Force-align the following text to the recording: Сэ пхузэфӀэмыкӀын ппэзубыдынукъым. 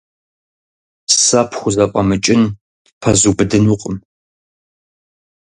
Сэ 1.23 1.41
пхузэфӀэмыкӀын 1.49 2.41
ппэзубыдынукъым. 2.99 3.97